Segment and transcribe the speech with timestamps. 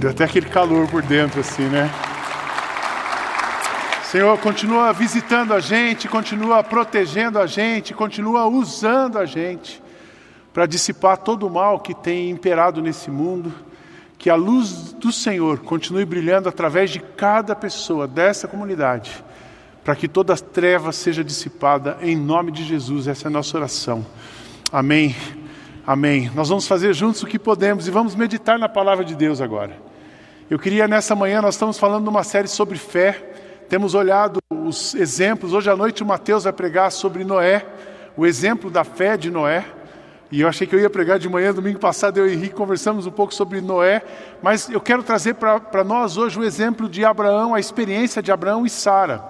[0.00, 1.90] Deu até aquele calor por dentro, assim, né?
[4.04, 9.82] Senhor, continua visitando a gente, continua protegendo a gente, continua usando a gente
[10.54, 13.52] para dissipar todo o mal que tem imperado nesse mundo.
[14.16, 19.22] Que a luz do Senhor continue brilhando através de cada pessoa dessa comunidade,
[19.84, 23.06] para que toda treva seja dissipada em nome de Jesus.
[23.06, 24.06] Essa é a nossa oração.
[24.72, 25.14] Amém.
[25.86, 26.30] Amém.
[26.34, 29.89] Nós vamos fazer juntos o que podemos e vamos meditar na palavra de Deus agora.
[30.50, 33.12] Eu queria nessa manhã, nós estamos falando uma série sobre fé.
[33.68, 35.52] Temos olhado os exemplos.
[35.52, 37.64] Hoje à noite o Mateus vai pregar sobre Noé,
[38.16, 39.64] o exemplo da fé de Noé.
[40.28, 43.06] E eu achei que eu ia pregar de manhã, domingo passado eu e Henrique conversamos
[43.06, 44.02] um pouco sobre Noé,
[44.42, 48.66] mas eu quero trazer para nós hoje o exemplo de Abraão, a experiência de Abraão
[48.66, 49.22] e Sara.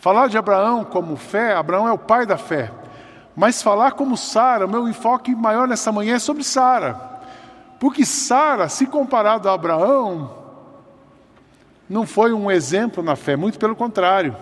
[0.00, 2.70] Falar de Abraão como fé, Abraão é o pai da fé.
[3.34, 7.09] Mas falar como Sara, o meu enfoque maior nessa manhã é sobre Sara.
[7.80, 10.30] Porque Sara, se comparado a Abraão,
[11.88, 14.36] não foi um exemplo na fé, muito pelo contrário.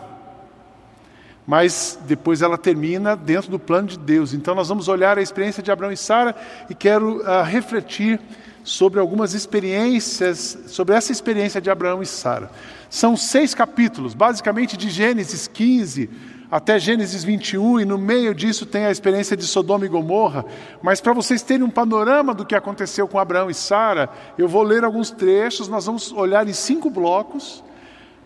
[1.47, 4.35] Mas depois ela termina dentro do plano de Deus.
[4.35, 6.35] Então nós vamos olhar a experiência de Abraão e Sara
[6.69, 8.21] e quero uh, refletir
[8.65, 12.51] sobre algumas experiências, sobre essa experiência de Abraão e Sara.
[12.91, 16.11] São seis capítulos, basicamente de Gênesis 15
[16.51, 20.45] até Gênesis 21, e no meio disso tem a experiência de Sodoma e Gomorra.
[20.83, 24.63] Mas para vocês terem um panorama do que aconteceu com Abraão e Sara, eu vou
[24.63, 27.63] ler alguns trechos, nós vamos olhar em cinco blocos,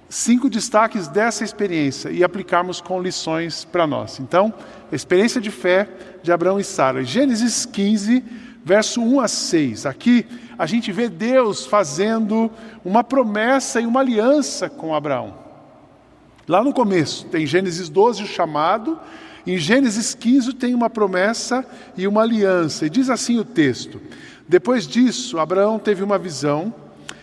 [0.08, 4.20] cinco destaques dessa experiência e aplicarmos com lições para nós.
[4.20, 4.54] Então,
[4.90, 5.88] a experiência de fé
[6.22, 7.02] de Abraão e Sara.
[7.02, 8.22] Gênesis 15,
[8.64, 9.86] verso 1 a 6.
[9.86, 10.26] Aqui
[10.56, 12.50] a gente vê Deus fazendo
[12.84, 15.41] uma promessa e uma aliança com Abraão.
[16.52, 19.00] Lá no começo, tem Gênesis 12 o chamado,
[19.46, 21.64] em Gênesis 15 tem uma promessa
[21.96, 22.84] e uma aliança.
[22.84, 23.98] E diz assim o texto:
[24.46, 26.74] Depois disso, Abraão teve uma visão,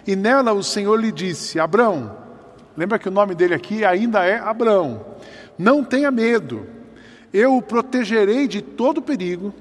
[0.07, 2.17] e nela o Senhor lhe disse: Abraão,
[2.75, 5.06] lembra que o nome dele aqui ainda é Abraão,
[5.59, 6.66] não tenha medo,
[7.31, 9.53] eu o protegerei de todo perigo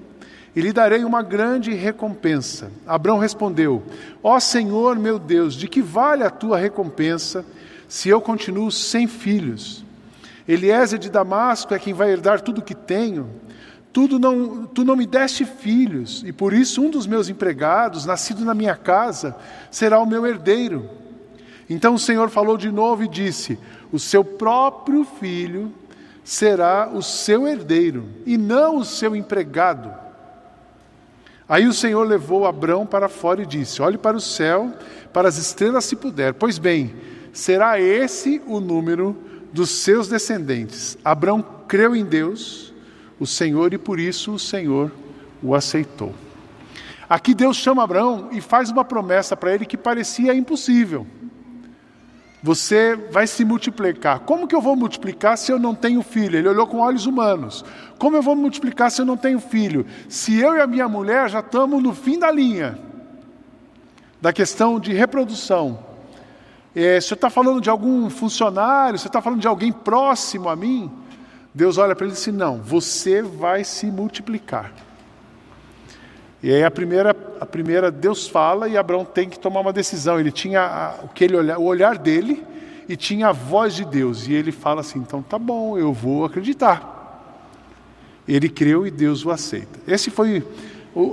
[0.56, 2.73] e lhe darei uma grande recompensa.
[2.87, 3.83] Abraão respondeu:
[4.23, 7.45] Ó Senhor meu Deus, de que vale a tua recompensa?
[7.88, 9.84] Se eu continuo sem filhos?
[10.47, 13.28] Eliezer de Damasco é quem vai herdar tudo o que tenho.
[13.93, 18.44] Tudo não, tu não me deste filhos, e por isso um dos meus empregados, nascido
[18.44, 19.34] na minha casa,
[19.71, 20.88] será o meu herdeiro.
[21.69, 23.59] Então o Senhor falou de novo e disse:
[23.91, 25.72] O seu próprio filho
[26.22, 29.93] será o seu herdeiro, e não o seu empregado.
[31.49, 34.72] Aí o Senhor levou Abrão para fora e disse: Olhe para o céu,
[35.12, 36.34] para as estrelas se puder.
[36.34, 36.94] Pois bem,
[37.33, 39.16] será esse o número
[39.53, 40.97] dos seus descendentes.
[41.05, 42.72] Abraão creu em Deus,
[43.19, 44.93] o Senhor, e por isso o Senhor
[45.43, 46.15] o aceitou.
[47.09, 51.06] Aqui Deus chama Abraão e faz uma promessa para ele que parecia impossível.
[52.43, 54.21] Você vai se multiplicar.
[54.21, 56.38] Como que eu vou multiplicar se eu não tenho filho?
[56.38, 57.65] Ele olhou com olhos humanos.
[57.99, 59.84] Como eu vou multiplicar se eu não tenho filho?
[60.09, 62.78] Se eu e a minha mulher já estamos no fim da linha
[64.21, 65.78] da questão de reprodução.
[66.81, 70.89] É, você está falando de algum funcionário, você está falando de alguém próximo a mim?
[71.53, 74.72] Deus olha para ele e diz: Não, você vai se multiplicar.
[76.41, 80.21] E aí a primeira, a primeira Deus fala e Abraão tem que tomar uma decisão.
[80.21, 82.47] Ele tinha a, o, que ele olha, o olhar dele
[82.88, 84.28] e tinha a voz de Deus.
[84.28, 86.94] E ele fala assim: então tá bom, eu vou acreditar.
[88.28, 89.81] Ele creu e Deus o aceita.
[89.84, 90.47] Esse foi,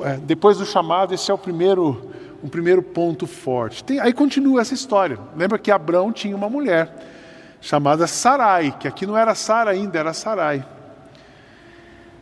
[0.04, 2.14] é, depois do chamado, esse é o primeiro
[2.46, 3.84] um primeiro ponto forte.
[3.84, 5.18] Tem, aí continua essa história.
[5.36, 6.96] Lembra que Abraão tinha uma mulher
[7.60, 10.64] chamada Sarai, que aqui não era Sara ainda, era Sarai.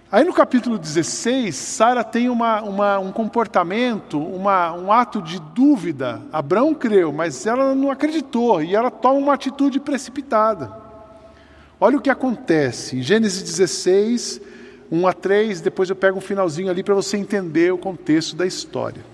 [0.10, 6.22] Aí no capítulo 16, Sara tem uma, uma, um comportamento, uma, um ato de dúvida.
[6.32, 10.72] Abraão creu, mas ela não acreditou e ela toma uma atitude precipitada.
[11.82, 12.98] Olha o que acontece.
[12.98, 14.42] Em Gênesis 16,
[14.90, 18.46] 1 a 3, depois eu pego um finalzinho ali para você entender o contexto da
[18.46, 19.13] história.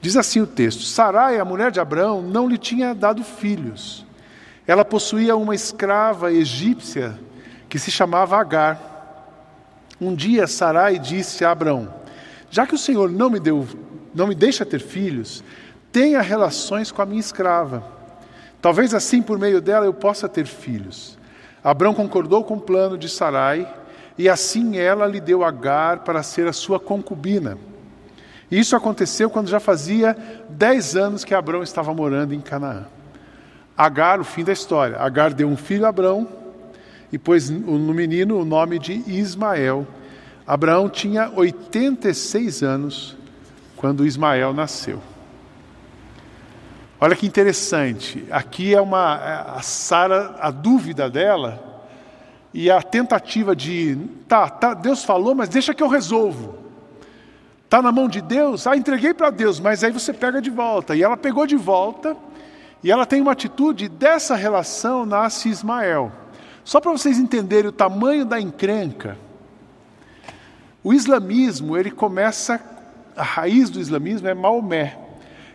[0.00, 4.06] Diz assim o texto: Sarai, a mulher de Abraão, não lhe tinha dado filhos.
[4.66, 7.18] Ela possuía uma escrava egípcia
[7.68, 8.88] que se chamava Agar.
[10.00, 11.92] Um dia Sarai disse a Abraão:
[12.50, 13.66] Já que o Senhor não me deu,
[14.14, 15.42] não me deixa ter filhos,
[15.90, 17.82] tenha relações com a minha escrava.
[18.60, 21.18] Talvez assim por meio dela eu possa ter filhos.
[21.62, 23.68] Abraão concordou com o plano de Sarai,
[24.16, 27.58] e assim ela lhe deu Agar para ser a sua concubina.
[28.50, 30.16] Isso aconteceu quando já fazia
[30.48, 32.86] dez anos que Abraão estava morando em Canaã.
[33.76, 34.96] Agar, o fim da história.
[34.98, 36.26] Agar deu um filho a Abraão
[37.12, 39.86] e pôs no menino o nome de Ismael.
[40.46, 43.16] Abraão tinha 86 anos
[43.76, 45.00] quando Ismael nasceu.
[47.00, 48.24] Olha que interessante.
[48.30, 49.14] Aqui é uma
[49.56, 51.68] a Sara, a dúvida dela
[52.52, 53.96] e a tentativa de,
[54.26, 56.67] tá, tá, Deus falou, mas deixa que eu resolvo.
[57.68, 58.66] Tá na mão de Deus?
[58.66, 60.96] Ah, entreguei para Deus, mas aí você pega de volta.
[60.96, 62.16] E ela pegou de volta
[62.82, 66.10] e ela tem uma atitude dessa relação nasce Ismael.
[66.64, 69.18] Só para vocês entenderem o tamanho da encrenca.
[70.82, 72.60] O islamismo, ele começa
[73.16, 74.96] a raiz do islamismo é Maomé.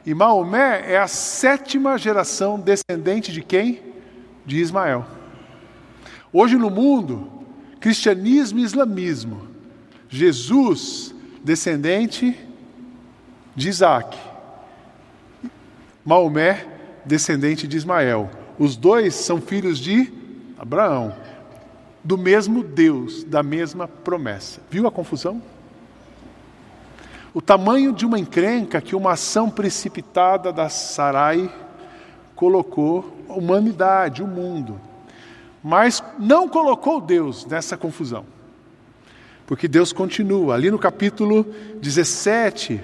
[0.05, 3.81] E Maomé é a sétima geração descendente de quem?
[4.45, 5.05] De Ismael.
[6.31, 7.31] Hoje no mundo,
[7.79, 9.47] cristianismo e islamismo.
[10.09, 11.12] Jesus,
[11.43, 12.37] descendente
[13.55, 14.17] de Isaac.
[16.05, 16.65] Maomé,
[17.05, 18.29] descendente de Ismael.
[18.57, 20.11] Os dois são filhos de
[20.57, 21.15] Abraão,
[22.03, 24.61] do mesmo Deus, da mesma promessa.
[24.69, 25.41] Viu a confusão?
[27.33, 31.51] O tamanho de uma encrenca que uma ação precipitada da Sarai
[32.35, 34.79] colocou a humanidade, o mundo.
[35.63, 38.25] Mas não colocou Deus nessa confusão.
[39.45, 40.55] Porque Deus continua.
[40.55, 41.45] Ali no capítulo
[41.81, 42.81] 17,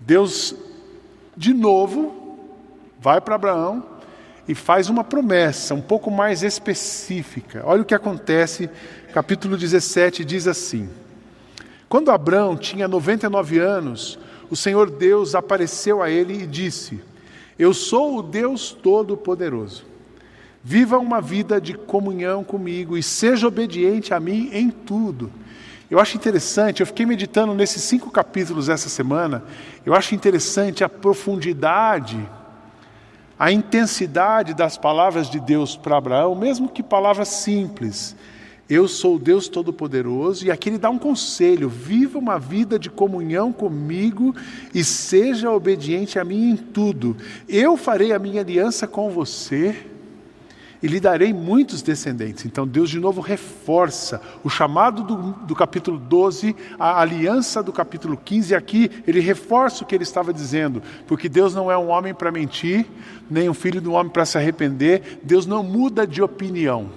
[0.00, 0.54] Deus
[1.36, 2.38] de novo
[3.00, 3.84] vai para Abraão
[4.46, 7.62] e faz uma promessa um pouco mais específica.
[7.64, 8.68] Olha o que acontece,
[9.12, 10.88] capítulo 17 diz assim:
[11.88, 14.18] quando Abraão tinha 99 anos,
[14.50, 17.00] o Senhor Deus apareceu a ele e disse:
[17.58, 19.86] Eu sou o Deus Todo-Poderoso.
[20.62, 25.32] Viva uma vida de comunhão comigo e seja obediente a mim em tudo.
[25.90, 29.42] Eu acho interessante, eu fiquei meditando nesses cinco capítulos essa semana,
[29.86, 32.28] eu acho interessante a profundidade,
[33.38, 38.14] a intensidade das palavras de Deus para Abraão, mesmo que palavras simples.
[38.68, 43.50] Eu sou Deus Todo-Poderoso, e aqui ele dá um conselho: viva uma vida de comunhão
[43.50, 44.36] comigo
[44.74, 47.16] e seja obediente a mim em tudo.
[47.48, 49.74] Eu farei a minha aliança com você
[50.82, 52.44] e lhe darei muitos descendentes.
[52.44, 58.16] Então Deus de novo reforça o chamado do, do capítulo 12, a aliança do capítulo
[58.16, 61.88] 15, e aqui ele reforça o que ele estava dizendo, porque Deus não é um
[61.88, 62.86] homem para mentir,
[63.30, 66.90] nem um filho um homem para se arrepender, Deus não muda de opinião.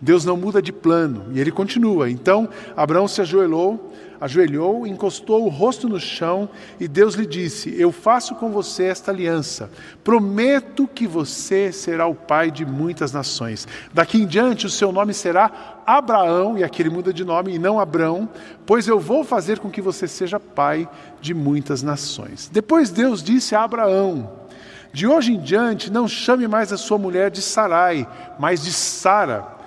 [0.00, 1.26] Deus não muda de plano.
[1.32, 2.08] E ele continua.
[2.08, 3.87] Então Abraão se ajoelhou,
[4.20, 6.48] ajoelhou, encostou o rosto no chão
[6.78, 9.70] e Deus lhe disse: Eu faço com você esta aliança.
[10.02, 13.66] Prometo que você será o pai de muitas nações.
[13.92, 17.58] Daqui em diante o seu nome será Abraão, e aqui ele muda de nome, e
[17.58, 18.28] não Abrão,
[18.66, 20.88] pois eu vou fazer com que você seja pai
[21.20, 22.48] de muitas nações.
[22.52, 24.30] Depois Deus disse a Abraão:
[24.92, 28.06] De hoje em diante não chame mais a sua mulher de Sarai,
[28.38, 29.58] mas de Sara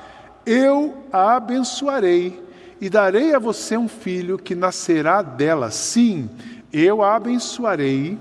[0.45, 2.50] eu a abençoarei
[2.81, 5.69] e darei a você um filho que nascerá dela.
[5.69, 6.27] Sim,
[6.73, 8.17] eu a abençoarei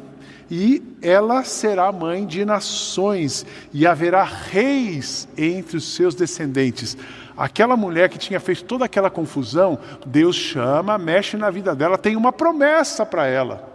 [0.51, 6.97] e ela será mãe de nações e haverá reis entre os seus descendentes.
[7.35, 12.15] Aquela mulher que tinha feito toda aquela confusão, Deus chama, mexe na vida dela, tem
[12.15, 13.67] uma promessa para ela.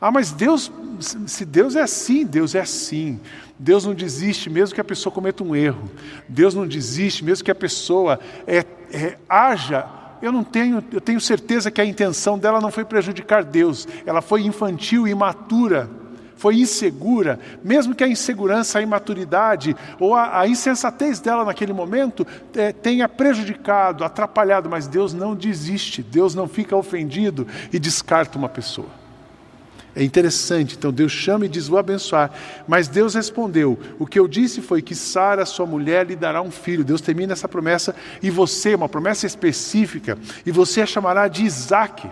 [0.00, 0.72] Ah, mas Deus,
[1.26, 3.20] se Deus é assim, Deus é assim.
[3.62, 5.90] Deus não desiste mesmo que a pessoa cometa um erro.
[6.26, 9.86] Deus não desiste mesmo que a pessoa é, é, haja.
[10.22, 13.86] Eu não tenho, eu tenho certeza que a intenção dela não foi prejudicar Deus.
[14.06, 15.90] Ela foi infantil imatura,
[16.36, 17.38] foi insegura.
[17.62, 23.06] Mesmo que a insegurança, a imaturidade ou a, a insensatez dela naquele momento é, tenha
[23.10, 26.02] prejudicado, atrapalhado, mas Deus não desiste.
[26.02, 28.99] Deus não fica ofendido e descarta uma pessoa.
[29.94, 32.30] É interessante, então Deus chama e diz: Vou abençoar.
[32.68, 36.50] Mas Deus respondeu: O que eu disse foi que Sara, sua mulher, lhe dará um
[36.50, 36.84] filho.
[36.84, 40.16] Deus termina essa promessa, e você, uma promessa específica,
[40.46, 42.08] e você a chamará de Isaac.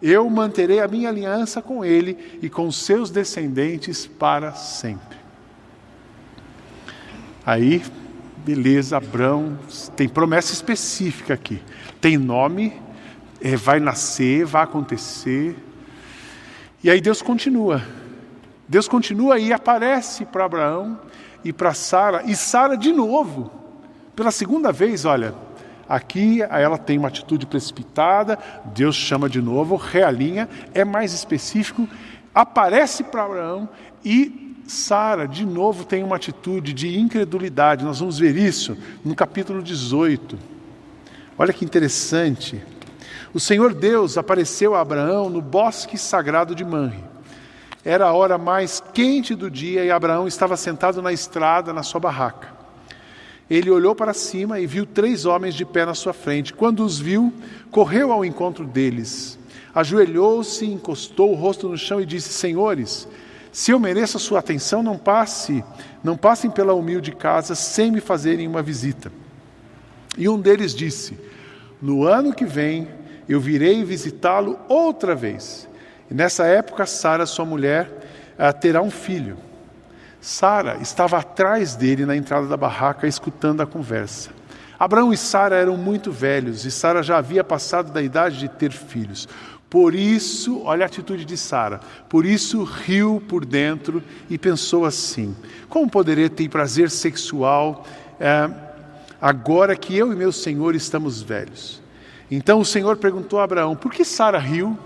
[0.00, 5.16] Eu manterei a minha aliança com ele e com seus descendentes para sempre.
[7.46, 7.82] Aí,
[8.44, 9.56] beleza, Abraão,
[9.94, 11.62] tem promessa específica aqui.
[12.00, 12.72] Tem nome,
[13.40, 15.56] é, vai nascer, vai acontecer.
[16.82, 17.82] E aí Deus continua.
[18.68, 20.98] Deus continua e aparece para Abraão
[21.44, 23.50] e para Sara, e Sara de novo,
[24.14, 25.34] pela segunda vez, olha,
[25.88, 31.88] aqui ela tem uma atitude precipitada, Deus chama de novo, realinha, é mais específico,
[32.34, 33.68] aparece para Abraão
[34.04, 37.84] e Sara de novo tem uma atitude de incredulidade.
[37.84, 40.38] Nós vamos ver isso no capítulo 18.
[41.36, 42.62] Olha que interessante.
[43.34, 47.02] O Senhor Deus apareceu a Abraão no bosque sagrado de Manre.
[47.82, 51.98] Era a hora mais quente do dia e Abraão estava sentado na estrada, na sua
[51.98, 52.48] barraca.
[53.48, 56.52] Ele olhou para cima e viu três homens de pé na sua frente.
[56.52, 57.32] Quando os viu,
[57.70, 59.38] correu ao encontro deles.
[59.74, 63.08] Ajoelhou-se, encostou o rosto no chão e disse: Senhores,
[63.50, 65.64] Se eu mereço a sua atenção, não passe,
[66.04, 69.10] não passem pela humilde casa sem me fazerem uma visita.
[70.16, 71.18] E um deles disse:
[71.80, 72.88] No ano que vem
[73.28, 75.68] eu virei visitá-lo outra vez.
[76.10, 77.90] E nessa época, Sara, sua mulher,
[78.38, 79.36] eh, terá um filho.
[80.20, 84.30] Sara estava atrás dele na entrada da barraca, escutando a conversa.
[84.78, 88.72] Abraão e Sara eram muito velhos e Sara já havia passado da idade de ter
[88.72, 89.28] filhos.
[89.68, 91.80] Por isso, olha a atitude de Sara.
[92.08, 95.34] Por isso riu por dentro e pensou assim:
[95.68, 97.84] Como poderia ter prazer sexual
[98.20, 98.48] é,
[99.20, 101.81] agora que eu e meu senhor estamos velhos?
[102.34, 104.78] Então o Senhor perguntou a Abraão: Por que Sara riu?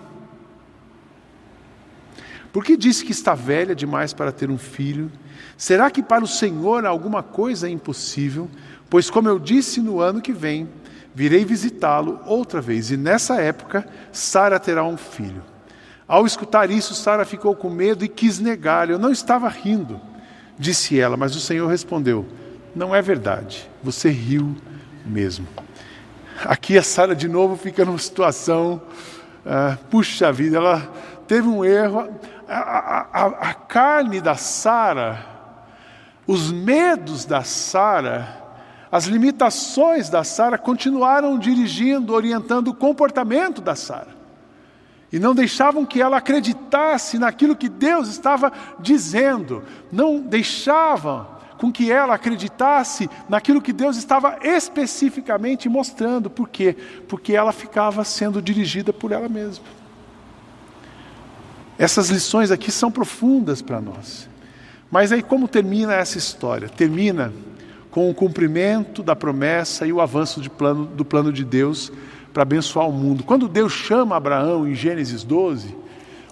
[2.53, 5.13] Por que disse que está velha demais para ter um filho?
[5.57, 8.51] Será que para o Senhor alguma coisa é impossível?
[8.91, 10.69] Pois, como eu disse, no ano que vem
[11.15, 15.43] virei visitá-lo outra vez, e nessa época Sara terá um filho.
[16.09, 18.91] Ao escutar isso, Sara ficou com medo e quis negar.
[18.91, 20.01] Eu não estava rindo,
[20.59, 22.27] disse ela, mas o Senhor respondeu:
[22.75, 24.57] Não é verdade, você riu
[25.05, 25.47] mesmo.
[26.45, 28.83] Aqui a Sara de novo fica numa situação,
[29.45, 30.93] uh, puxa vida, ela
[31.27, 32.09] teve um erro.
[32.49, 35.25] A, a, a carne da Sara,
[36.27, 38.45] os medos da Sara,
[38.93, 44.15] as limitações da Sara continuaram dirigindo, orientando o comportamento da Sara.
[45.13, 51.91] E não deixavam que ela acreditasse naquilo que Deus estava dizendo, não deixavam com que
[51.91, 56.29] ela acreditasse naquilo que Deus estava especificamente mostrando.
[56.29, 56.77] Por quê?
[57.09, 59.65] Porque ela ficava sendo dirigida por ela mesma.
[61.79, 64.29] Essas lições aqui são profundas para nós.
[64.91, 66.69] Mas aí como termina essa história?
[66.69, 67.33] Termina
[67.91, 71.93] com o cumprimento da promessa e o avanço plano, do plano de Deus
[72.33, 73.25] para abençoar o mundo.
[73.25, 75.75] Quando Deus chama Abraão em Gênesis 12,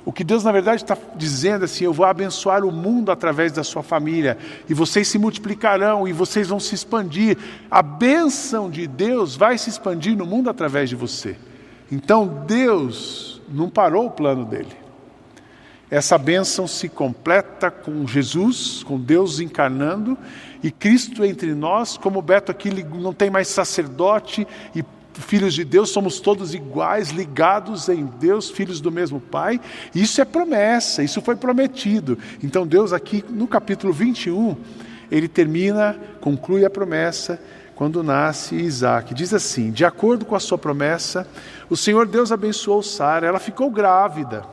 [0.05, 3.53] o que Deus na verdade está dizendo é assim: eu vou abençoar o mundo através
[3.53, 4.37] da sua família,
[4.69, 7.39] e vocês se multiplicarão e vocês vão se expandir.
[7.71, 11.37] A bênção de Deus vai se expandir no mundo através de você.
[11.91, 14.85] Então Deus não parou o plano dele.
[15.91, 20.19] Essa bênção se completa com Jesus, com Deus encarnando
[20.63, 24.83] e Cristo entre nós, como o Beto aqui não tem mais sacerdote e
[25.21, 29.61] filhos de Deus, somos todos iguais, ligados em Deus, filhos do mesmo Pai.
[29.95, 32.19] Isso é promessa, isso foi prometido.
[32.43, 34.57] Então Deus aqui no capítulo 21,
[35.11, 37.41] ele termina, conclui a promessa
[37.75, 39.15] quando nasce Isaac.
[39.15, 41.27] Diz assim: De acordo com a sua promessa,
[41.69, 44.45] o Senhor Deus abençoou Sara, ela ficou grávida.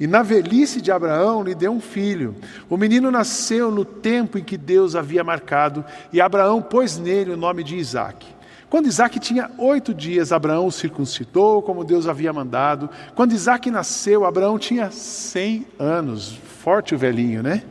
[0.00, 2.34] E na velhice de Abraão lhe deu um filho.
[2.68, 7.36] O menino nasceu no tempo em que Deus havia marcado, e Abraão pôs nele o
[7.36, 8.26] nome de Isaque.
[8.72, 12.88] Quando Isaac tinha oito dias, Abraão o circuncidou, como Deus havia mandado.
[13.14, 16.38] Quando Isaac nasceu, Abraão tinha cem anos.
[16.64, 17.64] Forte o velhinho, né?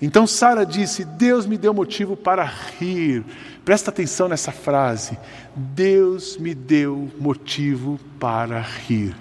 [0.00, 2.44] Então Sara disse: Deus me deu motivo para
[2.78, 3.24] rir.
[3.64, 5.18] Presta atenção nessa frase.
[5.56, 9.16] Deus me deu motivo para rir.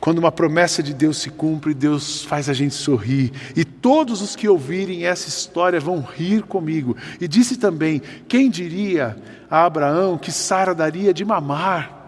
[0.00, 3.32] Quando uma promessa de Deus se cumpre, Deus faz a gente sorrir.
[3.54, 6.96] E todos os que ouvirem essa história vão rir comigo.
[7.20, 9.16] E disse também: quem diria
[9.50, 11.98] a Abraão que Sara daria de mamar?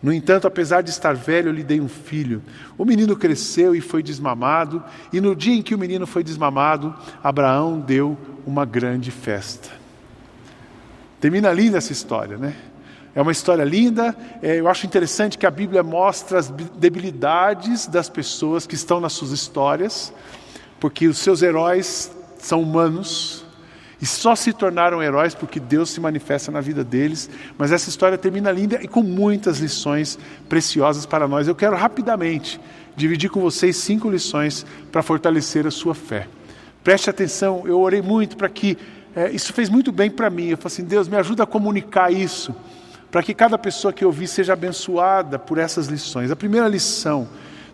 [0.00, 2.42] No entanto, apesar de estar velho, eu lhe dei um filho.
[2.78, 6.94] O menino cresceu e foi desmamado, e no dia em que o menino foi desmamado,
[7.22, 9.68] Abraão deu uma grande festa.
[11.20, 12.54] Termina linda essa história, né?
[13.14, 14.14] É uma história linda.
[14.40, 19.12] É, eu acho interessante que a Bíblia mostra as debilidades das pessoas que estão nas
[19.12, 20.12] suas histórias,
[20.78, 23.44] porque os seus heróis são humanos
[24.00, 27.28] e só se tornaram heróis porque Deus se manifesta na vida deles.
[27.58, 30.16] Mas essa história termina linda e com muitas lições
[30.48, 31.48] preciosas para nós.
[31.48, 32.60] Eu quero rapidamente
[32.96, 36.28] dividir com vocês cinco lições para fortalecer a sua fé.
[36.84, 38.78] Preste atenção, eu orei muito para que.
[39.14, 40.46] É, isso fez muito bem para mim.
[40.46, 42.54] Eu falei assim: Deus, me ajuda a comunicar isso
[43.10, 46.30] para que cada pessoa que ouvir seja abençoada por essas lições.
[46.30, 47.28] A primeira lição: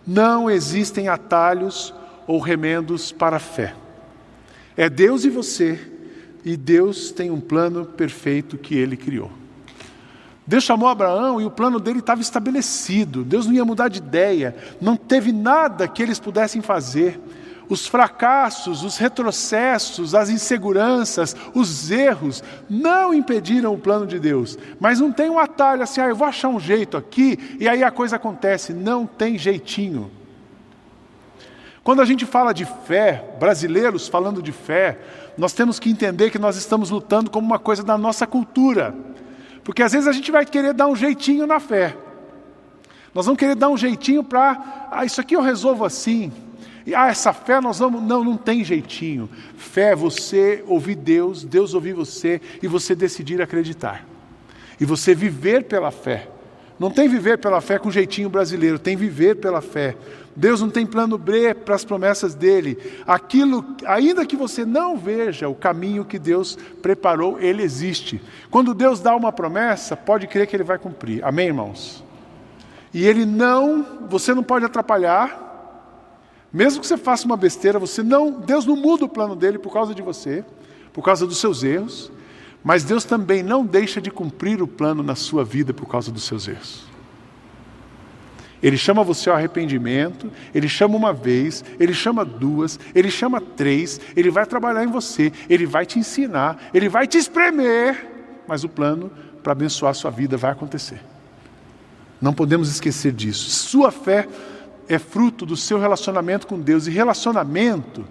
[0.05, 1.93] não existem atalhos
[2.25, 3.75] ou remendos para a fé.
[4.75, 5.79] É Deus e você,
[6.43, 9.31] e Deus tem um plano perfeito que ele criou.
[10.45, 13.25] Deus chamou Abraão e o plano dele estava estabelecido.
[13.25, 17.19] Deus não ia mudar de ideia, não teve nada que eles pudessem fazer
[17.69, 24.57] os fracassos, os retrocessos, as inseguranças, os erros não impediram o plano de Deus.
[24.79, 27.83] Mas não tem um atalho assim, ah, eu vou achar um jeito aqui e aí
[27.83, 28.73] a coisa acontece.
[28.73, 30.11] Não tem jeitinho.
[31.83, 34.99] Quando a gente fala de fé, brasileiros falando de fé,
[35.37, 38.93] nós temos que entender que nós estamos lutando como uma coisa da nossa cultura.
[39.63, 41.95] Porque às vezes a gente vai querer dar um jeitinho na fé.
[43.13, 46.31] Nós vamos querer dar um jeitinho para, ah, isso aqui eu resolvo assim.
[46.87, 48.01] E, ah, essa fé nós vamos.
[48.01, 49.29] Não, não tem jeitinho.
[49.57, 54.05] Fé é você ouvir Deus, Deus ouvir você e você decidir acreditar.
[54.79, 56.29] E você viver pela fé.
[56.79, 59.97] Não tem viver pela fé com jeitinho brasileiro, tem viver pela fé.
[60.33, 62.77] Deus não tem plano B para as promessas dele.
[63.05, 68.21] Aquilo, ainda que você não veja o caminho que Deus preparou, ele existe.
[68.49, 71.21] Quando Deus dá uma promessa, pode crer que ele vai cumprir.
[71.25, 72.01] Amém, irmãos?
[72.93, 75.46] E ele não, você não pode atrapalhar.
[76.51, 79.71] Mesmo que você faça uma besteira, você não, Deus não muda o plano dele por
[79.71, 80.43] causa de você,
[80.93, 82.11] por causa dos seus erros.
[82.63, 86.23] Mas Deus também não deixa de cumprir o plano na sua vida por causa dos
[86.23, 86.85] seus erros.
[88.61, 94.01] Ele chama você ao arrependimento, ele chama uma vez, ele chama duas, ele chama três,
[94.15, 98.07] ele vai trabalhar em você, ele vai te ensinar, ele vai te espremer,
[98.47, 99.11] mas o plano
[99.43, 100.99] para abençoar a sua vida vai acontecer.
[102.19, 103.49] Não podemos esquecer disso.
[103.49, 104.27] Sua fé
[104.87, 108.05] é fruto do seu relacionamento com Deus e relacionamento,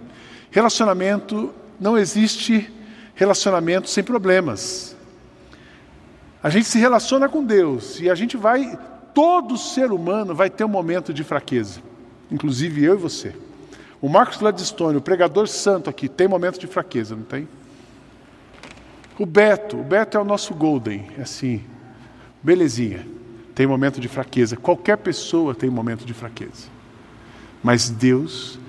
[0.51, 2.73] relacionamento não existe
[3.15, 4.97] relacionamento sem problemas.
[6.43, 8.79] A gente se relaciona com Deus e a gente vai,
[9.15, 11.81] todo ser humano vai ter um momento de fraqueza,
[12.31, 13.35] inclusive eu e você.
[14.01, 17.49] O Marcos Gladstone, o pregador santo aqui, tem momento de fraqueza, não tem?
[19.19, 21.65] O Beto, o Beto é o nosso golden, é assim,
[22.43, 23.07] belezinha,
[23.57, 24.55] tem momento de fraqueza.
[24.55, 26.69] Qualquer pessoa tem momento de fraqueza.
[27.63, 28.61] Mas Deus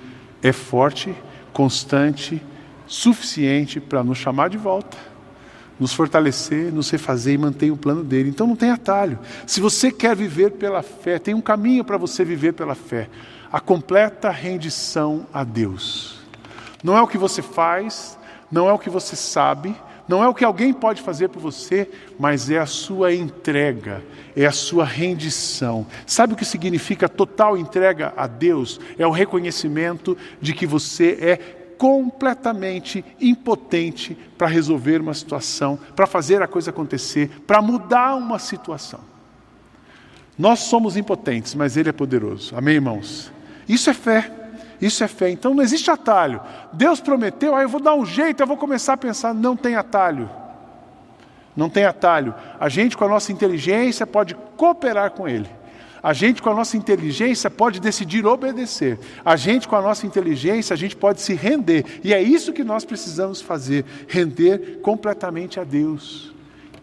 [0.42, 1.14] é forte,
[1.52, 2.42] constante,
[2.88, 4.98] suficiente para nos chamar de volta,
[5.78, 8.30] nos fortalecer, nos refazer e manter o plano dele.
[8.30, 9.20] Então não tem atalho.
[9.46, 13.10] Se você quer viver pela fé, tem um caminho para você viver pela fé:
[13.52, 16.18] a completa rendição a Deus.
[16.82, 18.18] Não é o que você faz,
[18.50, 19.76] não é o que você sabe,
[20.08, 24.02] não é o que alguém pode fazer por você, mas é a sua entrega,
[24.36, 25.86] é a sua rendição.
[26.06, 28.80] Sabe o que significa total entrega a Deus?
[28.98, 31.38] É o reconhecimento de que você é
[31.78, 39.02] completamente impotente para resolver uma situação, para fazer a coisa acontecer, para mudar uma situação.
[40.38, 42.56] Nós somos impotentes, mas Ele é poderoso.
[42.56, 43.32] Amém, irmãos?
[43.68, 44.32] Isso é fé.
[44.82, 45.30] Isso é fé.
[45.30, 46.42] Então não existe atalho.
[46.74, 49.34] Deus prometeu, aí ah, eu vou dar um jeito, eu vou começar a pensar.
[49.34, 50.30] Não tem atalho.
[51.56, 52.36] Não tem atalho.
[52.60, 55.50] A gente, com a nossa inteligência, pode cooperar com Ele.
[56.04, 59.00] A gente, com a nossa inteligência, pode decidir obedecer.
[59.26, 62.00] A gente, com a nossa inteligência, a gente pode se render.
[62.04, 66.32] E é isso que nós precisamos fazer: render completamente a Deus.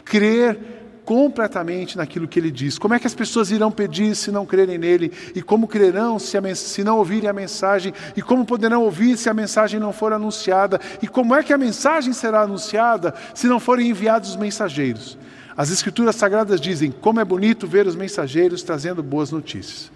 [0.04, 2.78] Crer completamente naquilo que ele diz.
[2.78, 5.12] Como é que as pessoas irão pedir se não crerem nele?
[5.34, 7.92] E como crerão se, a, se, não ouvirem a mensagem?
[8.16, 10.80] E como poderão ouvir se a mensagem não for anunciada?
[11.02, 15.18] E como é que a mensagem será anunciada se não forem enviados os mensageiros?
[15.56, 19.92] As Escrituras Sagradas dizem como é bonito ver os mensageiros trazendo boas notícias.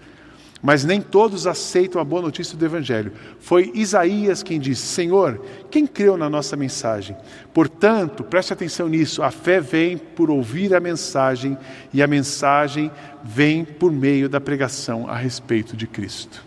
[0.61, 3.13] Mas nem todos aceitam a boa notícia do Evangelho.
[3.39, 5.41] Foi Isaías quem disse: Senhor,
[5.71, 7.15] quem creu na nossa mensagem?
[7.53, 11.57] Portanto, preste atenção nisso: a fé vem por ouvir a mensagem,
[11.93, 12.91] e a mensagem
[13.23, 16.43] vem por meio da pregação a respeito de Cristo.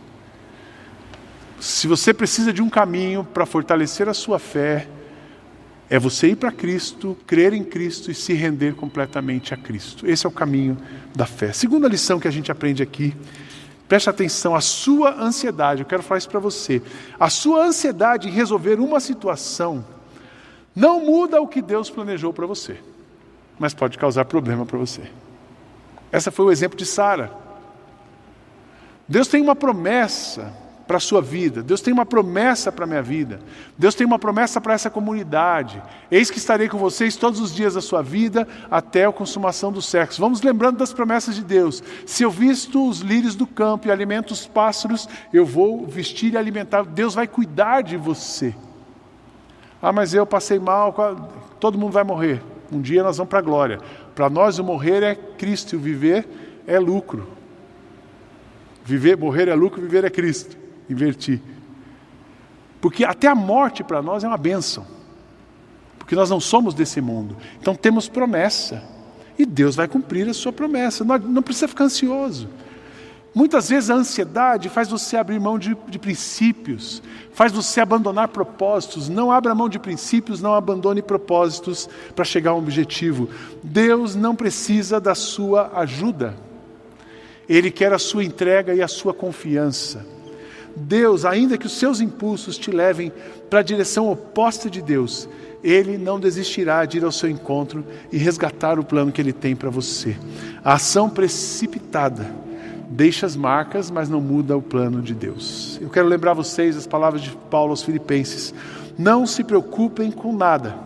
[1.58, 4.88] Se você precisa de um caminho para fortalecer a sua fé,
[5.88, 10.06] é você ir para Cristo, crer em Cristo e se render completamente a Cristo.
[10.06, 10.76] Esse é o caminho
[11.14, 11.52] da fé.
[11.52, 13.14] Segunda lição que a gente aprende aqui,
[13.92, 16.80] preste atenção, a sua ansiedade, eu quero falar isso para você.
[17.20, 19.84] A sua ansiedade em resolver uma situação
[20.74, 22.80] não muda o que Deus planejou para você,
[23.58, 25.02] mas pode causar problema para você.
[26.10, 27.32] Essa foi o exemplo de Sara.
[29.06, 30.54] Deus tem uma promessa
[30.92, 31.62] para a sua vida.
[31.62, 33.40] Deus tem uma promessa para a minha vida.
[33.78, 35.82] Deus tem uma promessa para essa comunidade.
[36.10, 39.80] Eis que estarei com vocês todos os dias da sua vida até a consumação do
[39.80, 40.20] sexo.
[40.20, 41.82] Vamos lembrando das promessas de Deus.
[42.04, 46.36] Se eu visto os lírios do campo e alimento os pássaros, eu vou vestir e
[46.36, 46.82] alimentar.
[46.82, 48.54] Deus vai cuidar de você.
[49.80, 50.94] Ah, mas eu passei mal,
[51.58, 52.42] todo mundo vai morrer.
[52.70, 53.80] Um dia nós vamos para a glória.
[54.14, 56.28] Para nós o morrer é Cristo e o viver
[56.66, 57.26] é lucro.
[58.84, 61.40] Viver, morrer é lucro, viver é Cristo invertir.
[62.80, 64.84] Porque até a morte para nós é uma bênção.
[65.98, 67.36] Porque nós não somos desse mundo.
[67.60, 68.82] Então temos promessa.
[69.38, 71.04] E Deus vai cumprir a sua promessa.
[71.04, 72.48] Não, não precisa ficar ansioso.
[73.34, 79.08] Muitas vezes a ansiedade faz você abrir mão de, de, princípios, faz você abandonar propósitos.
[79.08, 83.30] Não abra mão de princípios, não abandone propósitos para chegar a um objetivo.
[83.62, 86.36] Deus não precisa da sua ajuda,
[87.48, 90.04] Ele quer a sua entrega e a sua confiança.
[90.76, 93.12] Deus, ainda que os seus impulsos te levem
[93.50, 95.28] para a direção oposta de Deus,
[95.62, 99.54] Ele não desistirá de ir ao seu encontro e resgatar o plano que Ele tem
[99.54, 100.16] para você.
[100.64, 102.34] A ação precipitada
[102.88, 105.78] deixa as marcas, mas não muda o plano de Deus.
[105.80, 108.54] Eu quero lembrar vocês as palavras de Paulo aos Filipenses:
[108.98, 110.76] não se preocupem com nada,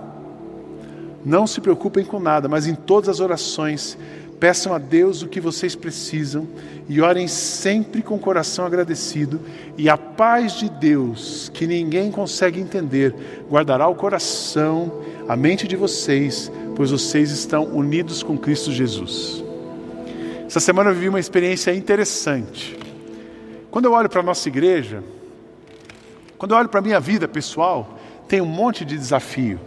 [1.24, 3.98] não se preocupem com nada, mas em todas as orações
[4.38, 6.46] Peçam a Deus o que vocês precisam
[6.88, 9.40] e orem sempre com o coração agradecido,
[9.76, 13.14] e a paz de Deus, que ninguém consegue entender,
[13.50, 19.42] guardará o coração, a mente de vocês, pois vocês estão unidos com Cristo Jesus.
[20.46, 22.78] Essa semana eu vivi uma experiência interessante.
[23.70, 25.02] Quando eu olho para a nossa igreja,
[26.38, 29.58] quando eu olho para a minha vida pessoal, tem um monte de desafio.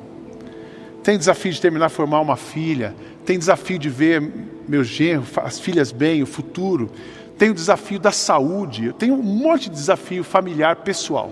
[1.03, 2.95] Tem desafio de terminar formar uma filha,
[3.29, 4.27] tem desafio de ver
[4.67, 6.89] meu genro, as filhas bem, o futuro.
[7.37, 8.85] Tem o desafio da saúde.
[8.85, 11.31] Eu tenho um monte de desafio familiar, pessoal.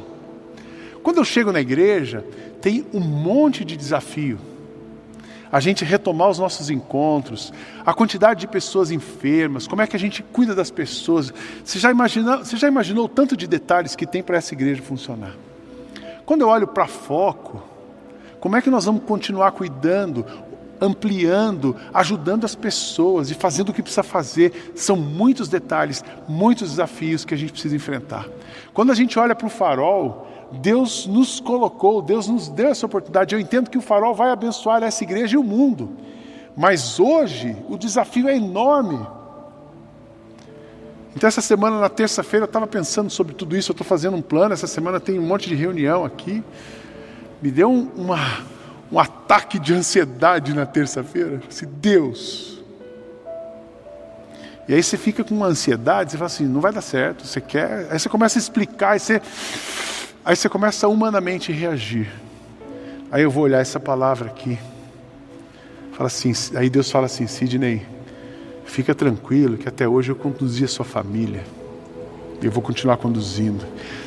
[1.02, 2.24] Quando eu chego na igreja,
[2.62, 4.38] tem um monte de desafio.
[5.52, 7.52] A gente retomar os nossos encontros,
[7.84, 11.34] a quantidade de pessoas enfermas, como é que a gente cuida das pessoas.
[11.66, 14.84] Você já imaginou, você já imaginou o tanto de detalhes que tem para essa igreja
[14.84, 15.34] funcionar?
[16.28, 17.64] Quando eu olho para foco,
[18.40, 20.24] como é que nós vamos continuar cuidando,
[20.80, 24.74] ampliando, ajudando as pessoas e fazendo o que precisa fazer.
[24.76, 28.28] São muitos detalhes, muitos desafios que a gente precisa enfrentar.
[28.74, 33.36] Quando a gente olha para o farol, Deus nos colocou, Deus nos deu essa oportunidade.
[33.36, 35.90] Eu entendo que o farol vai abençoar essa igreja e o mundo.
[36.56, 39.06] Mas hoje o desafio é enorme.
[41.16, 43.72] Então, essa semana, na terça-feira, eu estava pensando sobre tudo isso.
[43.72, 44.54] Eu estou fazendo um plano.
[44.54, 46.44] Essa semana tem um monte de reunião aqui.
[47.42, 48.20] Me deu uma,
[48.92, 51.42] um ataque de ansiedade na terça-feira.
[51.50, 52.58] Se Deus.
[54.68, 57.40] E aí você fica com uma ansiedade, você fala assim, não vai dar certo, você
[57.40, 57.88] quer.
[57.90, 59.22] Aí você começa a explicar, aí você,
[60.26, 62.12] aí você começa a humanamente reagir.
[63.10, 64.60] Aí eu vou olhar essa palavra aqui.
[65.94, 67.86] Fala assim, aí Deus fala assim, Sidney,
[68.66, 71.44] fica tranquilo que até hoje eu conduzi a sua família.
[72.42, 73.66] Eu vou continuar conduzindo.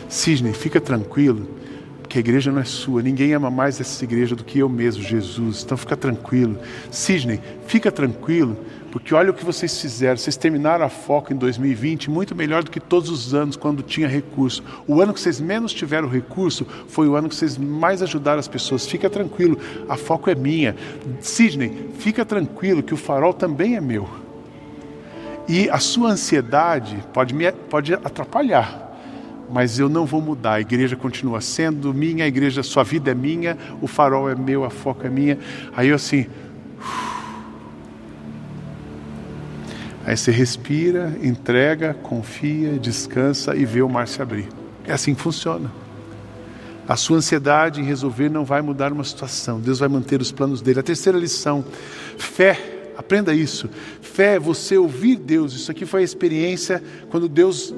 [0.08, 1.59] Sidney, fica tranquilo
[2.10, 5.00] que a igreja não é sua, ninguém ama mais essa igreja do que eu mesmo,
[5.00, 5.62] Jesus.
[5.62, 6.58] Então fica tranquilo.
[6.90, 8.56] Sidney, fica tranquilo,
[8.90, 10.16] porque olha o que vocês fizeram.
[10.16, 14.08] Vocês terminaram a foco em 2020 muito melhor do que todos os anos quando tinha
[14.08, 14.60] recurso.
[14.88, 18.48] O ano que vocês menos tiveram recurso foi o ano que vocês mais ajudaram as
[18.48, 18.84] pessoas.
[18.84, 19.56] Fica tranquilo,
[19.88, 20.74] a foco é minha.
[21.20, 24.08] Sidney, fica tranquilo que o farol também é meu.
[25.46, 28.89] E a sua ansiedade pode me pode atrapalhar
[29.50, 30.54] mas eu não vou mudar.
[30.54, 34.64] A igreja continua sendo minha, a igreja, sua vida é minha, o farol é meu,
[34.64, 35.38] a foca é minha.
[35.76, 36.26] Aí eu assim.
[40.04, 44.48] Aí você respira, entrega, confia, descansa e vê o mar se abrir.
[44.86, 45.70] É assim que funciona.
[46.88, 49.60] A sua ansiedade em resolver não vai mudar uma situação.
[49.60, 50.80] Deus vai manter os planos dele.
[50.80, 51.64] A terceira lição:
[52.18, 52.76] fé.
[52.96, 53.70] Aprenda isso.
[54.02, 55.54] Fé é você ouvir Deus.
[55.54, 57.72] Isso aqui foi a experiência quando Deus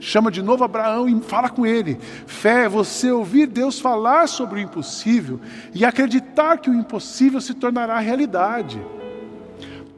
[0.00, 1.98] chama de novo Abraão e fala com ele.
[2.26, 5.40] Fé é você ouvir Deus falar sobre o impossível
[5.74, 8.80] e acreditar que o impossível se tornará realidade.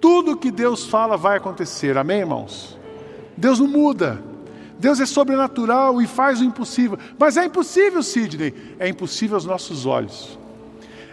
[0.01, 2.79] Tudo que Deus fala vai acontecer, amém, irmãos?
[3.37, 4.23] Deus não muda.
[4.79, 6.99] Deus é sobrenatural e faz o impossível.
[7.19, 8.55] Mas é impossível, Sidney.
[8.79, 10.39] É impossível aos nossos olhos.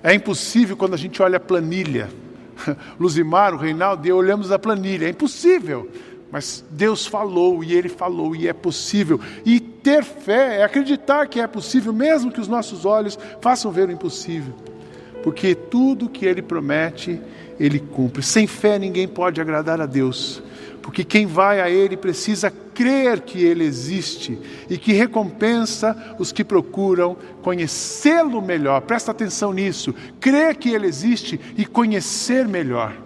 [0.04, 2.10] É impossível quando a gente olha a planilha.
[3.00, 5.08] Luzimar, o Reinaldo e eu olhamos a planilha.
[5.08, 5.90] É impossível.
[6.36, 9.22] Mas Deus falou e Ele falou e é possível.
[9.46, 13.88] E ter fé é acreditar que é possível, mesmo que os nossos olhos façam ver
[13.88, 14.54] o impossível.
[15.24, 17.22] Porque tudo que Ele promete,
[17.58, 18.22] Ele cumpre.
[18.22, 20.44] Sem fé ninguém pode agradar a Deus.
[20.82, 24.38] Porque quem vai a Ele precisa crer que Ele existe
[24.70, 28.82] e que recompensa os que procuram conhecê-lo melhor.
[28.82, 29.96] Presta atenção nisso.
[30.20, 33.05] Crer que Ele existe e conhecer melhor.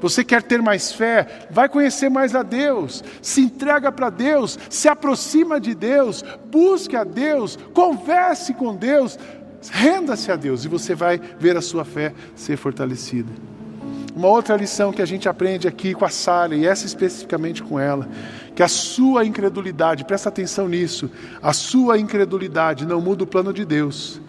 [0.00, 1.46] Você quer ter mais fé?
[1.50, 3.04] Vai conhecer mais a Deus.
[3.20, 9.18] Se entrega para Deus, se aproxima de Deus, busque a Deus, converse com Deus,
[9.70, 13.30] renda-se a Deus e você vai ver a sua fé ser fortalecida.
[14.14, 17.78] Uma outra lição que a gente aprende aqui com a Sara, e essa especificamente com
[17.78, 18.08] ela,
[18.54, 21.10] que a sua incredulidade, presta atenção nisso,
[21.40, 24.20] a sua incredulidade não muda o plano de Deus,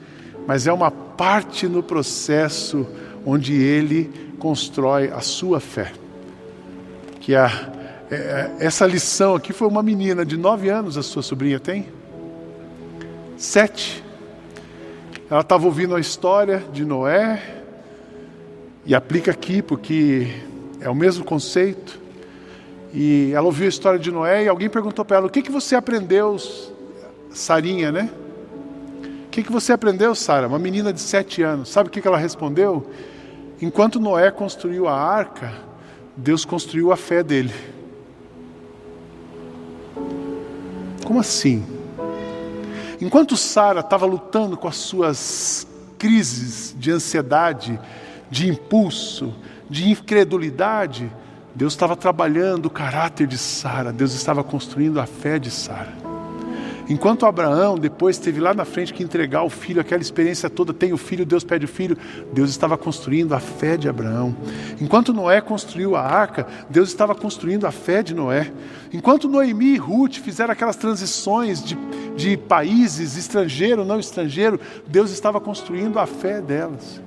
[0.45, 2.87] mas é uma parte no processo
[3.25, 5.91] onde ele constrói a sua fé.
[7.19, 7.47] Que a,
[8.09, 11.87] é, é, essa lição aqui foi uma menina de nove anos, a sua sobrinha tem?
[13.37, 14.03] Sete.
[15.29, 17.41] Ela estava ouvindo a história de Noé
[18.85, 20.27] e aplica aqui porque
[20.81, 21.99] é o mesmo conceito.
[22.93, 25.51] E ela ouviu a história de Noé e alguém perguntou para ela: O que, que
[25.51, 26.35] você aprendeu,
[27.31, 28.09] Sarinha, né?
[29.31, 30.45] O que, que você aprendeu, Sara?
[30.45, 31.69] Uma menina de sete anos.
[31.69, 32.91] Sabe o que, que ela respondeu?
[33.61, 35.53] Enquanto Noé construiu a arca,
[36.17, 37.53] Deus construiu a fé dele.
[41.05, 41.65] Como assim?
[42.99, 45.65] Enquanto Sara estava lutando com as suas
[45.97, 47.79] crises de ansiedade,
[48.29, 49.33] de impulso,
[49.69, 51.09] de incredulidade,
[51.55, 56.00] Deus estava trabalhando o caráter de Sara, Deus estava construindo a fé de Sara.
[56.89, 60.91] Enquanto Abraão depois teve lá na frente que entregar o filho, aquela experiência toda, tem
[60.93, 61.97] o filho, Deus pede o filho,
[62.33, 64.35] Deus estava construindo a fé de Abraão.
[64.79, 68.51] Enquanto Noé construiu a arca, Deus estava construindo a fé de Noé.
[68.93, 71.77] Enquanto Noemi e Ruth fizeram aquelas transições de,
[72.15, 77.01] de países, estrangeiro, não estrangeiro, Deus estava construindo a fé delas.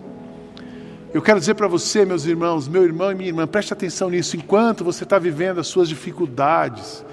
[1.13, 4.37] Eu quero dizer para você, meus irmãos, meu irmão e minha irmã, preste atenção nisso.
[4.37, 7.05] Enquanto você está vivendo as suas dificuldades,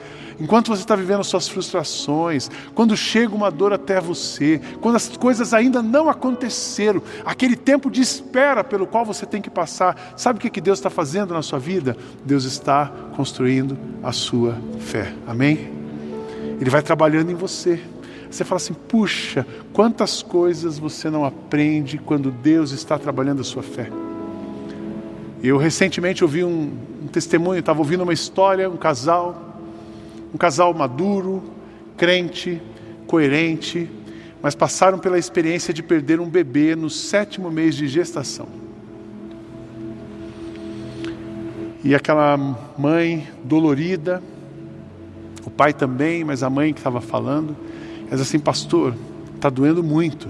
[0.42, 5.08] enquanto você está vivendo as suas frustrações, quando chega uma dor até você, quando as
[5.16, 10.40] coisas ainda não aconteceram, aquele tempo de espera pelo qual você tem que passar, sabe
[10.40, 11.96] o que Deus está fazendo na sua vida?
[12.26, 15.14] Deus está construindo a sua fé.
[15.28, 15.72] Amém?
[16.60, 17.80] Ele vai trabalhando em você.
[18.30, 23.62] Você fala assim: puxa, quantas coisas você não aprende quando Deus está trabalhando a sua
[23.62, 23.90] fé.
[25.44, 26.72] Eu recentemente ouvi um,
[27.04, 29.51] um testemunho, estava ouvindo uma história, um casal,
[30.34, 31.44] um casal maduro,
[31.98, 32.62] crente,
[33.08, 33.90] coerente,
[34.42, 38.48] mas passaram pela experiência de perder um bebê no sétimo mês de gestação.
[41.84, 42.38] E aquela
[42.78, 44.22] mãe dolorida,
[45.44, 47.56] o pai também, mas a mãe que estava falando,
[48.10, 48.96] mas assim, pastor,
[49.36, 50.28] está doendo muito,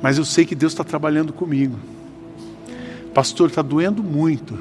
[0.00, 1.76] mas eu sei que Deus está trabalhando comigo.
[3.12, 4.58] Pastor, está doendo muito,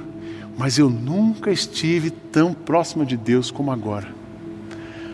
[0.58, 4.08] mas eu nunca estive tão próximo de Deus como agora.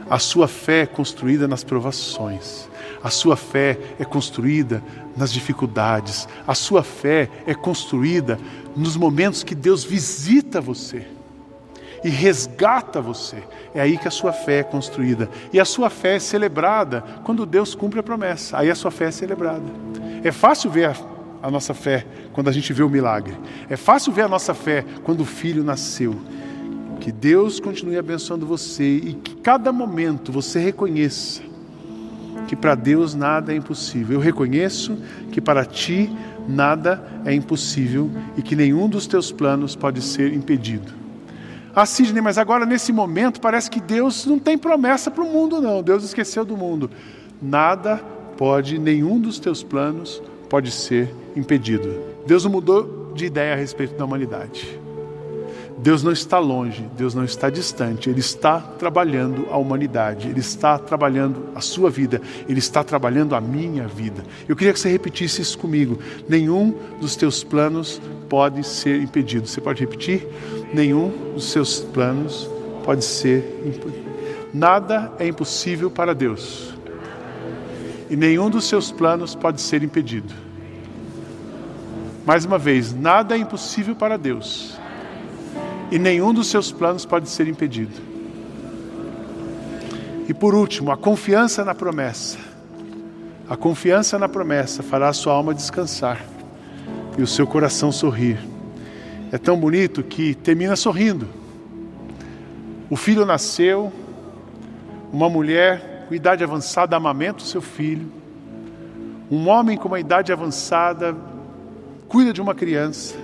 [0.09, 2.69] A sua fé é construída nas provações,
[3.03, 4.83] a sua fé é construída
[5.15, 8.37] nas dificuldades, a sua fé é construída
[8.75, 11.05] nos momentos que Deus visita você
[12.03, 13.43] e resgata você.
[13.73, 15.29] É aí que a sua fé é construída.
[15.53, 18.57] E a sua fé é celebrada quando Deus cumpre a promessa.
[18.57, 19.63] Aí a sua fé é celebrada.
[20.23, 20.95] É fácil ver a,
[21.41, 23.35] a nossa fé quando a gente vê o milagre.
[23.69, 26.15] É fácil ver a nossa fé quando o filho nasceu.
[26.99, 31.41] Que Deus continue abençoando você e que cada momento você reconheça
[32.47, 34.15] que para Deus nada é impossível.
[34.15, 34.97] Eu reconheço
[35.31, 36.09] que para ti
[36.47, 40.93] nada é impossível e que nenhum dos teus planos pode ser impedido.
[41.73, 45.61] Ah, Sidney, mas agora nesse momento parece que Deus não tem promessa para o mundo,
[45.61, 45.81] não.
[45.81, 46.91] Deus esqueceu do mundo.
[47.41, 47.97] Nada
[48.37, 50.21] pode, nenhum dos teus planos
[50.51, 51.97] pode ser impedido.
[52.27, 54.77] Deus não mudou de ideia a respeito da humanidade.
[55.77, 60.77] Deus não está longe, Deus não está distante, Ele está trabalhando a humanidade, Ele está
[60.77, 64.23] trabalhando a sua vida, Ele está trabalhando a minha vida.
[64.47, 65.97] Eu queria que você repetisse isso comigo.
[66.27, 69.47] Nenhum dos teus planos pode ser impedido.
[69.47, 70.27] Você pode repetir?
[70.73, 72.47] Nenhum dos seus planos
[72.83, 74.11] pode ser impedido.
[74.53, 76.70] Nada é impossível para Deus.
[78.11, 80.33] E nenhum dos seus planos pode ser impedido.
[82.25, 84.77] Mais uma vez, nada é impossível para Deus
[85.91, 87.93] e nenhum dos seus planos pode ser impedido.
[90.27, 92.37] E por último, a confiança na promessa.
[93.49, 96.25] A confiança na promessa fará a sua alma descansar
[97.17, 98.39] e o seu coração sorrir.
[99.31, 101.27] É tão bonito que termina sorrindo.
[102.89, 103.91] O filho nasceu,
[105.11, 108.11] uma mulher com idade avançada amamenta o seu filho,
[109.31, 111.15] um homem com uma idade avançada
[112.09, 113.15] cuida de uma criança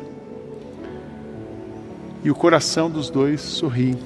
[2.23, 3.97] e o coração dos dois sorri.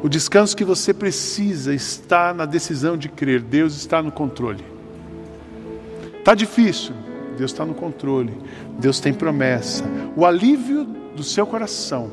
[0.00, 3.40] O descanso que você precisa está na decisão de crer.
[3.42, 4.64] Deus está no controle.
[6.20, 6.94] Está difícil,
[7.36, 8.32] Deus está no controle.
[8.78, 9.82] Deus tem promessa.
[10.14, 10.84] O alívio
[11.16, 12.08] do seu coração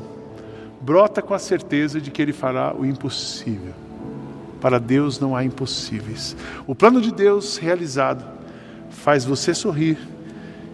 [0.80, 3.85] brota com a certeza de que Ele fará o impossível.
[4.66, 6.36] Para Deus não há impossíveis.
[6.66, 8.24] O plano de Deus realizado
[8.90, 9.96] faz você sorrir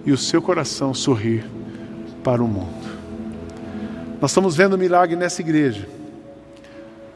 [0.07, 1.44] e o seu coração sorrir
[2.24, 2.88] para o mundo.
[4.18, 5.87] Nós estamos vendo um milagre nessa igreja.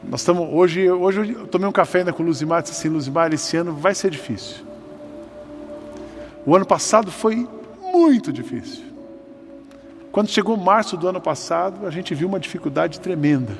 [0.03, 3.57] Nós estamos, hoje, hoje eu tomei um café ainda com Luzimar disse assim, Luzimar, esse
[3.57, 4.57] ano vai ser difícil.
[6.45, 7.47] O ano passado foi
[7.91, 8.85] muito difícil.
[10.11, 13.57] Quando chegou março do ano passado, a gente viu uma dificuldade tremenda.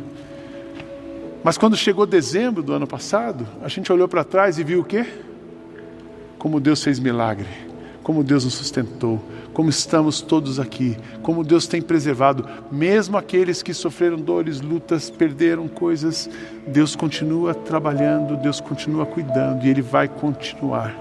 [1.44, 4.84] Mas quando chegou dezembro do ano passado, a gente olhou para trás e viu o
[4.84, 5.06] quê?
[6.38, 7.48] Como Deus fez milagre,
[8.04, 9.22] como Deus nos sustentou,
[9.54, 15.68] como estamos todos aqui, como Deus tem preservado, mesmo aqueles que sofreram dores, lutas, perderam
[15.68, 16.30] coisas,
[16.68, 20.96] Deus continua trabalhando, Deus continua cuidando e Ele vai continuar.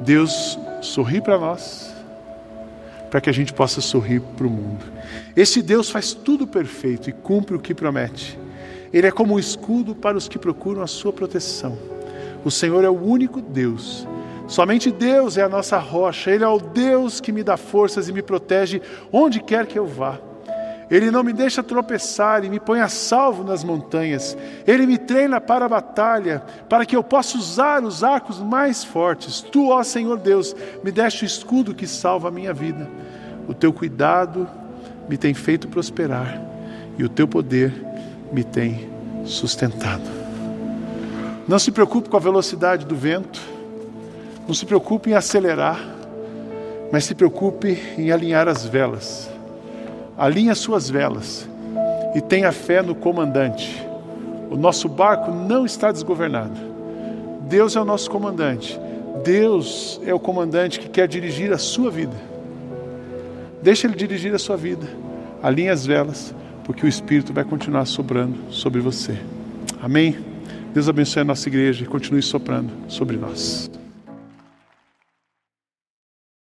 [0.00, 1.94] Deus sorri para nós,
[3.10, 4.84] para que a gente possa sorrir para o mundo.
[5.34, 8.38] Esse Deus faz tudo perfeito e cumpre o que promete.
[8.92, 11.76] Ele é como um escudo para os que procuram a sua proteção.
[12.44, 14.06] O Senhor é o único Deus.
[14.46, 16.30] Somente Deus é a nossa rocha.
[16.30, 18.80] Ele é o Deus que me dá forças e me protege
[19.12, 20.18] onde quer que eu vá.
[20.88, 24.38] Ele não me deixa tropeçar e me põe a salvo nas montanhas.
[24.66, 29.40] Ele me treina para a batalha, para que eu possa usar os arcos mais fortes.
[29.40, 32.88] Tu, ó Senhor Deus, me deste o escudo que salva a minha vida.
[33.48, 34.48] O teu cuidado
[35.08, 36.40] me tem feito prosperar
[36.96, 37.72] e o teu poder
[38.36, 38.86] me tem
[39.24, 40.02] sustentado.
[41.48, 43.40] Não se preocupe com a velocidade do vento,
[44.46, 45.80] não se preocupe em acelerar,
[46.92, 49.30] mas se preocupe em alinhar as velas.
[50.18, 51.48] Alinhe as suas velas
[52.14, 53.82] e tenha fé no comandante.
[54.50, 56.58] O nosso barco não está desgovernado.
[57.48, 58.78] Deus é o nosso comandante.
[59.24, 62.16] Deus é o comandante que quer dirigir a sua vida.
[63.62, 64.86] Deixa Ele dirigir a sua vida.
[65.42, 66.34] Alinhe as velas,
[66.66, 69.16] porque o Espírito vai continuar sobrando sobre você.
[69.80, 70.18] Amém?
[70.74, 73.70] Deus abençoe a nossa igreja e continue soprando sobre nós.